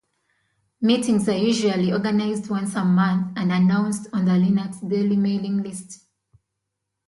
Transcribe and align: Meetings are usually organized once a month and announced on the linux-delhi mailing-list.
Meetings 0.81 1.29
are 1.29 1.37
usually 1.37 1.93
organized 1.93 2.49
once 2.49 2.73
a 2.73 2.83
month 2.83 3.33
and 3.35 3.51
announced 3.51 4.07
on 4.11 4.25
the 4.25 4.31
linux-delhi 4.31 5.15
mailing-list. 5.15 6.07